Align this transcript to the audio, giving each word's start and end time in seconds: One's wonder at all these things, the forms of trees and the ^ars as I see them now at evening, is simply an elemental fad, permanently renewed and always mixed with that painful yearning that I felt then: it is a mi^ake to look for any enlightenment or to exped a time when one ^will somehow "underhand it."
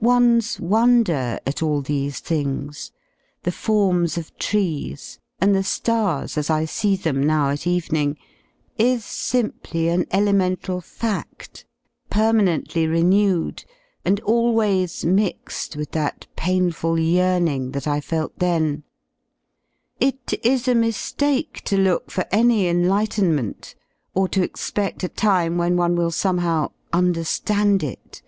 One's 0.00 0.58
wonder 0.58 1.38
at 1.46 1.62
all 1.62 1.80
these 1.80 2.18
things, 2.18 2.90
the 3.44 3.52
forms 3.52 4.18
of 4.18 4.36
trees 4.36 5.20
and 5.40 5.54
the 5.54 5.60
^ars 5.60 6.36
as 6.36 6.50
I 6.50 6.64
see 6.64 6.96
them 6.96 7.22
now 7.24 7.50
at 7.50 7.68
evening, 7.68 8.16
is 8.78 9.04
simply 9.04 9.86
an 9.88 10.06
elemental 10.10 10.80
fad, 10.80 11.62
permanently 12.10 12.88
renewed 12.88 13.64
and 14.04 14.18
always 14.22 15.04
mixed 15.04 15.76
with 15.76 15.92
that 15.92 16.26
painful 16.34 16.98
yearning 16.98 17.70
that 17.70 17.86
I 17.86 18.00
felt 18.00 18.40
then: 18.40 18.82
it 20.00 20.34
is 20.44 20.66
a 20.66 20.74
mi^ake 20.74 21.60
to 21.60 21.76
look 21.78 22.10
for 22.10 22.24
any 22.32 22.66
enlightenment 22.66 23.76
or 24.14 24.26
to 24.30 24.40
exped 24.40 25.04
a 25.04 25.08
time 25.08 25.58
when 25.58 25.76
one 25.76 25.94
^will 25.94 26.12
somehow 26.12 26.72
"underhand 26.92 27.84
it." 27.84 28.20